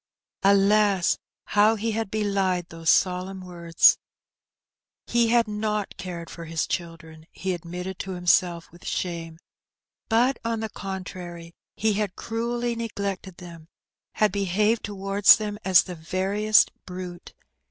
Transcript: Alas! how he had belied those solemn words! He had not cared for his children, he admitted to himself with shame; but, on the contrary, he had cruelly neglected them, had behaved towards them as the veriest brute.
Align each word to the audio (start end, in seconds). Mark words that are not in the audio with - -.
Alas! 0.41 1.19
how 1.53 1.75
he 1.75 1.91
had 1.91 2.09
belied 2.09 2.67
those 2.69 2.89
solemn 2.89 3.39
words! 3.41 3.99
He 5.05 5.27
had 5.27 5.47
not 5.47 5.95
cared 5.95 6.27
for 6.27 6.45
his 6.45 6.65
children, 6.65 7.27
he 7.31 7.53
admitted 7.53 7.99
to 7.99 8.13
himself 8.13 8.71
with 8.71 8.83
shame; 8.83 9.37
but, 10.09 10.39
on 10.43 10.59
the 10.59 10.69
contrary, 10.69 11.53
he 11.75 11.93
had 11.93 12.15
cruelly 12.15 12.75
neglected 12.75 13.37
them, 13.37 13.67
had 14.13 14.31
behaved 14.31 14.83
towards 14.83 15.37
them 15.37 15.59
as 15.63 15.83
the 15.83 15.93
veriest 15.93 16.71
brute. 16.87 17.35